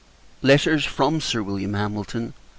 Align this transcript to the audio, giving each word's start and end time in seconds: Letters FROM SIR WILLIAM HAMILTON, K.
Letters 0.41 0.83
FROM 0.83 1.21
SIR 1.21 1.43
WILLIAM 1.43 1.75
HAMILTON, 1.75 2.29
K. 2.31 2.37